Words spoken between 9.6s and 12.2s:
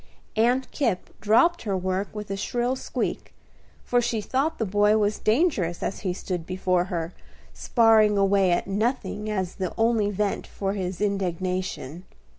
only vent for his indignation.